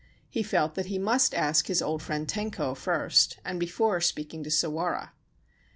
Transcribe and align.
He 0.27 0.41
felt 0.41 0.73
that 0.73 0.87
he 0.87 0.97
must 0.97 1.35
ask 1.35 1.67
his 1.67 1.79
old 1.79 2.01
friend 2.01 2.27
Tenko 2.27 2.73
first, 2.75 3.37
and 3.45 3.59
before 3.59 4.01
speaking 4.01 4.43
to 4.43 4.49
Sawara. 4.49 5.11